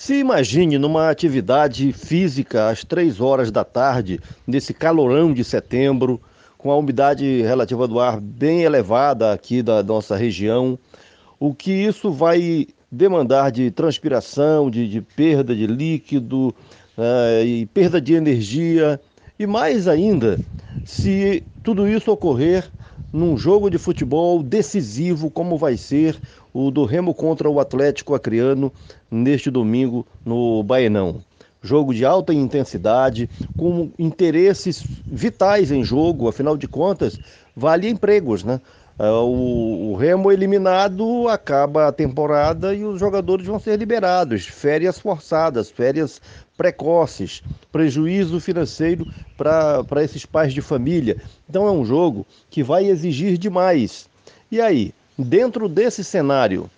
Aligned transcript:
Se 0.00 0.14
imagine 0.14 0.78
numa 0.78 1.10
atividade 1.10 1.92
física 1.92 2.70
às 2.70 2.82
três 2.82 3.20
horas 3.20 3.50
da 3.50 3.64
tarde, 3.64 4.18
nesse 4.46 4.72
calorão 4.72 5.30
de 5.30 5.44
setembro, 5.44 6.18
com 6.56 6.70
a 6.70 6.76
umidade 6.78 7.42
relativa 7.42 7.86
do 7.86 8.00
ar 8.00 8.18
bem 8.18 8.62
elevada 8.62 9.30
aqui 9.30 9.62
da 9.62 9.82
nossa 9.82 10.16
região, 10.16 10.78
o 11.38 11.52
que 11.52 11.70
isso 11.70 12.10
vai 12.10 12.66
demandar 12.90 13.52
de 13.52 13.70
transpiração, 13.70 14.70
de, 14.70 14.88
de 14.88 15.02
perda 15.02 15.54
de 15.54 15.66
líquido 15.66 16.48
uh, 16.96 17.44
e 17.44 17.66
perda 17.66 18.00
de 18.00 18.14
energia, 18.14 18.98
e 19.38 19.46
mais 19.46 19.86
ainda, 19.86 20.40
se 20.82 21.44
tudo 21.62 21.86
isso 21.86 22.10
ocorrer 22.10 22.70
num 23.12 23.36
jogo 23.36 23.70
de 23.70 23.78
futebol 23.78 24.42
decisivo, 24.42 25.30
como 25.30 25.58
vai 25.58 25.76
ser 25.76 26.18
o 26.52 26.70
do 26.70 26.84
Remo 26.84 27.14
contra 27.14 27.48
o 27.48 27.60
Atlético 27.60 28.14
Acreano 28.14 28.72
neste 29.10 29.50
domingo 29.50 30.06
no 30.24 30.62
Baenão. 30.62 31.22
Jogo 31.62 31.92
de 31.92 32.04
alta 32.04 32.32
intensidade, 32.32 33.28
com 33.56 33.90
interesses 33.98 34.82
vitais 35.06 35.70
em 35.70 35.84
jogo, 35.84 36.28
afinal 36.28 36.56
de 36.56 36.66
contas, 36.66 37.18
vale 37.54 37.88
empregos, 37.88 38.42
né? 38.42 38.60
O, 38.98 39.92
o, 39.92 39.96
Remo 39.96 40.30
eliminado 40.30 41.26
acaba 41.28 41.88
a 41.88 41.92
temporada 41.92 42.74
e 42.74 42.84
os 42.84 43.00
jogadores 43.00 43.46
vão 43.46 43.58
ser 43.58 43.78
liberados. 43.78 44.46
Férias 44.46 44.98
forçadas, 44.98 45.70
férias 45.70 46.20
precoces, 46.60 47.42
prejuízo 47.72 48.38
financeiro 48.38 49.06
para 49.34 50.04
esses 50.04 50.26
pais 50.26 50.52
de 50.52 50.60
família. 50.60 51.16
Então 51.48 51.66
é 51.66 51.70
um 51.70 51.86
jogo 51.86 52.26
que 52.50 52.62
vai 52.62 52.84
exigir 52.84 53.38
demais. 53.38 54.06
E 54.52 54.60
aí, 54.60 54.92
dentro 55.18 55.70
desse 55.70 56.04
cenário, 56.04 56.70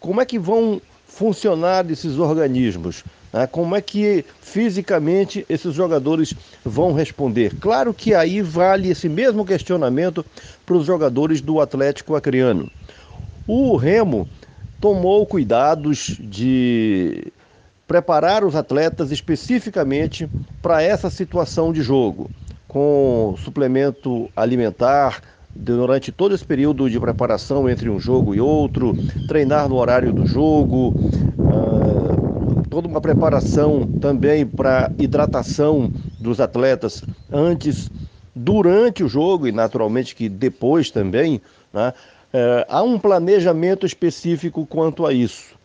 como 0.00 0.20
é 0.20 0.24
que 0.24 0.36
vão 0.36 0.82
funcionar 1.06 1.88
esses 1.92 2.18
organismos? 2.18 3.04
Né? 3.32 3.46
Como 3.46 3.76
é 3.76 3.80
que 3.80 4.24
fisicamente 4.40 5.46
esses 5.48 5.72
jogadores 5.72 6.34
vão 6.64 6.92
responder? 6.92 7.54
Claro 7.60 7.94
que 7.94 8.12
aí 8.12 8.42
vale 8.42 8.90
esse 8.90 9.08
mesmo 9.08 9.46
questionamento 9.46 10.26
para 10.66 10.74
os 10.74 10.84
jogadores 10.84 11.40
do 11.40 11.60
Atlético 11.60 12.16
Acreano. 12.16 12.68
O 13.46 13.76
Remo 13.76 14.28
tomou 14.80 15.24
cuidados 15.24 16.16
de 16.18 17.32
preparar 17.90 18.44
os 18.44 18.54
atletas 18.54 19.10
especificamente 19.10 20.30
para 20.62 20.80
essa 20.80 21.10
situação 21.10 21.72
de 21.72 21.82
jogo, 21.82 22.30
com 22.68 23.34
suplemento 23.36 24.30
alimentar 24.36 25.20
durante 25.52 26.12
todo 26.12 26.32
esse 26.32 26.44
período 26.44 26.88
de 26.88 27.00
preparação 27.00 27.68
entre 27.68 27.90
um 27.90 27.98
jogo 27.98 28.32
e 28.32 28.40
outro, 28.40 28.96
treinar 29.26 29.68
no 29.68 29.74
horário 29.74 30.12
do 30.12 30.24
jogo, 30.24 30.94
uh, 31.36 32.62
toda 32.70 32.86
uma 32.86 33.00
preparação 33.00 33.84
também 34.00 34.46
para 34.46 34.92
hidratação 34.96 35.90
dos 36.16 36.38
atletas 36.40 37.02
antes, 37.32 37.90
durante 38.32 39.02
o 39.02 39.08
jogo 39.08 39.48
e 39.48 39.52
naturalmente 39.52 40.14
que 40.14 40.28
depois 40.28 40.92
também, 40.92 41.42
né? 41.72 41.92
uh, 42.32 42.64
há 42.68 42.84
um 42.84 43.00
planejamento 43.00 43.84
específico 43.84 44.64
quanto 44.64 45.04
a 45.04 45.12
isso. 45.12 45.58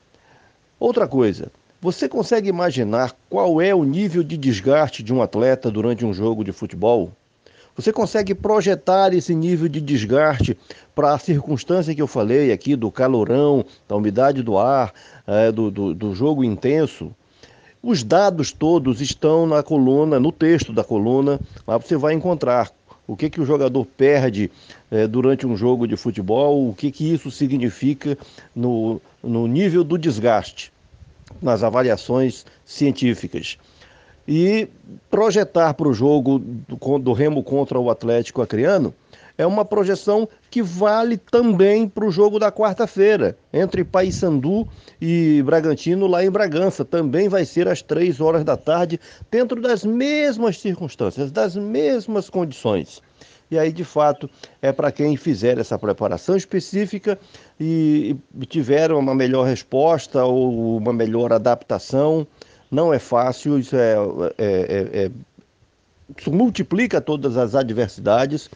Outra 0.79 1.07
coisa, 1.07 1.51
você 1.81 2.07
consegue 2.07 2.49
imaginar 2.49 3.13
qual 3.29 3.61
é 3.61 3.75
o 3.75 3.83
nível 3.83 4.23
de 4.23 4.37
desgaste 4.37 5.03
de 5.03 5.13
um 5.13 5.21
atleta 5.21 5.69
durante 5.69 6.05
um 6.05 6.13
jogo 6.13 6.43
de 6.43 6.51
futebol? 6.51 7.11
Você 7.75 7.91
consegue 7.91 8.33
projetar 8.33 9.13
esse 9.13 9.35
nível 9.35 9.67
de 9.67 9.81
desgaste 9.81 10.57
para 10.95 11.13
a 11.13 11.19
circunstância 11.19 11.93
que 11.93 12.01
eu 12.01 12.07
falei 12.07 12.51
aqui 12.53 12.75
do 12.75 12.89
calorão, 12.89 13.65
da 13.87 13.97
umidade 13.97 14.41
do 14.41 14.57
ar, 14.57 14.93
é, 15.27 15.51
do, 15.51 15.69
do, 15.69 15.93
do 15.93 16.15
jogo 16.15 16.43
intenso? 16.43 17.13
Os 17.83 18.01
dados 18.01 18.53
todos 18.53 19.01
estão 19.01 19.45
na 19.45 19.61
coluna, 19.61 20.19
no 20.19 20.31
texto 20.31 20.71
da 20.71 20.83
coluna, 20.83 21.39
lá 21.67 21.77
você 21.77 21.97
vai 21.97 22.13
encontrar 22.13 22.71
o 23.05 23.15
que, 23.15 23.29
que 23.29 23.41
o 23.41 23.45
jogador 23.45 23.85
perde 23.85 24.49
é, 24.89 25.05
durante 25.05 25.45
um 25.45 25.55
jogo 25.55 25.85
de 25.85 25.97
futebol, 25.97 26.69
o 26.69 26.73
que, 26.73 26.89
que 26.89 27.13
isso 27.13 27.29
significa 27.29 28.17
no, 28.55 28.99
no 29.21 29.45
nível 29.45 29.83
do 29.83 29.97
desgaste 29.97 30.73
nas 31.41 31.63
avaliações 31.63 32.45
científicas. 32.65 33.57
E 34.27 34.67
projetar 35.09 35.73
para 35.75 35.87
o 35.87 35.93
jogo 35.93 36.39
do, 36.39 36.99
do 36.99 37.13
Remo 37.13 37.43
contra 37.43 37.79
o 37.79 37.89
Atlético 37.89 38.41
Acreano 38.41 38.93
é 39.37 39.45
uma 39.45 39.65
projeção 39.65 40.27
que 40.49 40.61
vale 40.61 41.17
também 41.17 41.87
para 41.87 42.05
o 42.05 42.11
jogo 42.11 42.39
da 42.39 42.51
quarta-feira, 42.51 43.37
entre 43.51 43.83
Paysandu 43.83 44.67
e 45.01 45.43
Bragantino, 45.43 46.07
lá 46.07 46.23
em 46.23 46.31
Bragança. 46.31 46.85
Também 46.85 47.27
vai 47.27 47.45
ser 47.45 47.67
às 47.67 47.81
três 47.81 48.21
horas 48.21 48.43
da 48.43 48.55
tarde, 48.55 48.99
dentro 49.29 49.61
das 49.61 49.83
mesmas 49.83 50.59
circunstâncias, 50.59 51.31
das 51.31 51.55
mesmas 51.55 52.29
condições. 52.29 53.01
E 53.49 53.59
aí, 53.59 53.71
de 53.71 53.83
fato, 53.83 54.29
é 54.61 54.71
para 54.71 54.91
quem 54.91 55.15
fizer 55.15 55.57
essa 55.57 55.77
preparação 55.77 56.35
específica 56.35 57.19
e 57.59 58.15
tiver 58.47 58.91
uma 58.91 59.13
melhor 59.13 59.45
resposta 59.45 60.23
ou 60.23 60.77
uma 60.77 60.91
melhor 60.91 61.31
adaptação. 61.31 62.25
Não 62.71 62.93
é 62.93 62.99
fácil, 62.99 63.59
isso 63.59 63.75
é, 63.75 63.95
é, 64.37 64.45
é, 64.45 65.05
é 65.05 65.11
isso 66.17 66.31
multiplica 66.31 67.01
todas 67.01 67.37
as 67.37 67.55
adversidades 67.55 68.49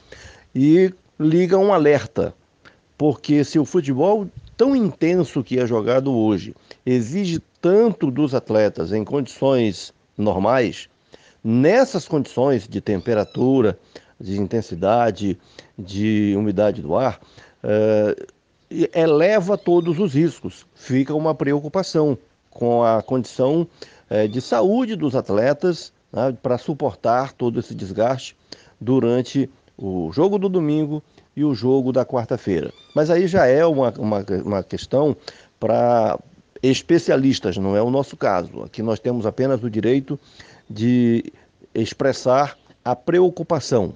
e 0.53 0.93
liga 1.19 1.57
um 1.57 1.73
alerta, 1.73 2.33
porque 2.97 3.43
se 3.43 3.57
o 3.57 3.65
futebol 3.65 4.27
tão 4.55 4.75
intenso 4.75 5.43
que 5.43 5.59
é 5.59 5.65
jogado 5.65 6.13
hoje 6.15 6.55
exige 6.85 7.41
tanto 7.61 8.11
dos 8.11 8.35
atletas 8.35 8.91
em 8.91 9.03
condições 9.03 9.93
normais, 10.17 10.87
nessas 11.43 12.07
condições 12.07 12.67
de 12.67 12.81
temperatura, 12.81 13.77
de 14.19 14.39
intensidade, 14.39 15.39
de 15.77 16.33
umidade 16.37 16.81
do 16.81 16.95
ar, 16.95 17.19
uh, 17.63 18.27
eleva 18.93 19.57
todos 19.57 19.97
os 19.99 20.13
riscos. 20.13 20.65
Fica 20.75 21.13
uma 21.13 21.33
preocupação 21.33 22.17
com 22.51 22.83
a 22.83 23.01
condição 23.01 23.67
uh, 24.09 24.27
de 24.27 24.41
saúde 24.41 24.95
dos 24.95 25.15
atletas 25.15 25.93
né, 26.11 26.35
para 26.41 26.57
suportar 26.57 27.33
todo 27.33 27.59
esse 27.59 27.73
desgaste 27.73 28.35
durante 28.79 29.49
o 29.77 30.11
jogo 30.11 30.37
do 30.37 30.49
domingo 30.49 31.01
e 31.35 31.43
o 31.43 31.55
jogo 31.55 31.93
da 31.93 32.05
quarta-feira. 32.05 32.71
Mas 32.93 33.09
aí 33.09 33.27
já 33.27 33.45
é 33.45 33.65
uma, 33.65 33.93
uma, 33.97 34.25
uma 34.43 34.63
questão 34.63 35.15
para 35.59 36.19
especialistas, 36.61 37.57
não 37.57 37.75
é 37.75 37.81
o 37.81 37.89
nosso 37.89 38.17
caso. 38.17 38.63
Aqui 38.63 38.81
nós 38.81 38.99
temos 38.99 39.25
apenas 39.25 39.63
o 39.63 39.69
direito 39.69 40.19
de 40.69 41.31
expressar 41.73 42.57
a 42.83 42.95
preocupação 42.95 43.93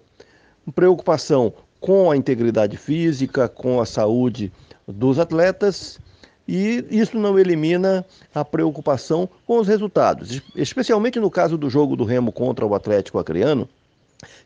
preocupação 0.72 1.54
com 1.80 2.10
a 2.10 2.16
integridade 2.16 2.78
física, 2.78 3.50
com 3.50 3.82
a 3.82 3.86
saúde 3.86 4.52
dos 4.88 5.20
atletas 5.20 6.00
e 6.48 6.86
isso 6.92 7.18
não 7.18 7.40
elimina 7.40 8.06
a 8.34 8.44
preocupação 8.44 9.30
com 9.48 9.60
os 9.60 9.68
resultados, 9.68 10.42
especialmente 10.56 11.20
no 11.20 11.32
caso 11.32 11.58
do 11.58 11.70
jogo 11.70 11.96
do 11.96 12.04
Remo 12.04 12.32
contra 12.32 12.66
o 12.66 12.76
Atlético 12.76 13.20
Acreano, 13.20 13.68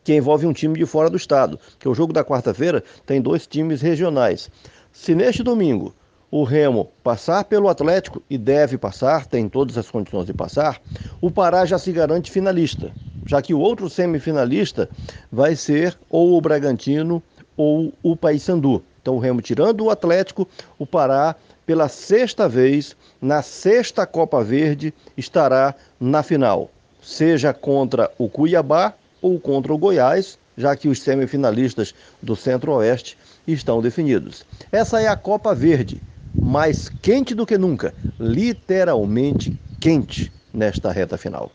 que 0.04 0.14
envolve 0.14 0.46
um 0.46 0.54
time 0.54 0.78
de 0.78 0.86
fora 0.86 1.10
do 1.10 1.18
estado, 1.18 1.60
que 1.80 1.90
o 1.90 1.96
jogo 1.96 2.14
da 2.14 2.24
quarta-feira 2.24 2.84
tem 3.06 3.22
dois 3.22 3.48
times 3.48 3.82
regionais. 3.82 4.50
Se 4.92 5.16
neste 5.16 5.42
domingo 5.42 5.94
o 6.30 6.44
Remo 6.44 6.90
passar 7.04 7.46
pelo 7.46 7.70
Atlético 7.70 8.22
e 8.30 8.38
deve 8.38 8.78
passar, 8.78 9.26
tem 9.26 9.50
todas 9.50 9.78
as 9.78 9.90
condições 9.90 10.26
de 10.26 10.34
passar, 10.34 10.80
o 11.22 11.32
Pará 11.32 11.66
já 11.66 11.80
se 11.80 11.92
garante 11.92 12.32
finalista 12.32 12.92
já 13.28 13.42
que 13.42 13.54
o 13.54 13.60
outro 13.60 13.90
semifinalista 13.90 14.90
vai 15.32 15.56
ser 15.56 15.98
ou 16.10 16.38
o 16.38 16.42
Bragantino 16.42 17.22
ou 17.56 17.94
o 18.02 18.16
Paysandu. 18.16 18.84
Então 19.02 19.16
o 19.16 19.20
Remo 19.20 19.42
tirando 19.42 19.86
o 19.86 19.90
Atlético, 19.90 20.48
o 20.80 20.86
Pará 20.86 21.36
pela 21.66 21.90
sexta 21.90 22.48
vez 22.48 22.96
na 23.22 23.42
sexta 23.42 24.06
Copa 24.06 24.44
Verde 24.44 24.94
estará 25.18 25.76
na 26.00 26.24
final, 26.24 26.72
seja 27.02 27.54
contra 27.54 28.10
o 28.18 28.30
Cuiabá 28.30 28.94
ou 29.22 29.40
contra 29.40 29.74
o 29.74 29.78
Goiás, 29.78 30.40
já 30.58 30.76
que 30.76 30.88
os 30.88 31.02
semifinalistas 31.02 31.94
do 32.22 32.36
Centro-Oeste 32.36 33.18
estão 33.48 33.82
definidos. 33.82 34.46
Essa 34.72 35.02
é 35.02 35.08
a 35.08 35.16
Copa 35.16 35.54
Verde, 35.54 36.02
mais 36.42 36.90
quente 36.90 37.36
do 37.36 37.46
que 37.46 37.58
nunca, 37.58 37.94
literalmente 38.20 39.60
quente 39.80 40.32
nesta 40.54 40.92
reta 40.92 41.18
final. 41.18 41.52